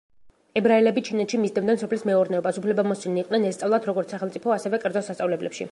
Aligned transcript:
ებრაელები 0.61 1.03
ჩინეთში 1.09 1.39
მისდევდნენ 1.41 1.79
სოფლის 1.81 2.07
მეურნეობას, 2.11 2.59
უფლებამოსილნი 2.63 3.25
იყვნენ 3.27 3.47
ესწავლათ 3.53 3.87
როგორც 3.91 4.17
სახელმწიფო, 4.17 4.57
ასევე 4.57 4.83
კერძო 4.87 5.09
სასწავლებლებში. 5.11 5.69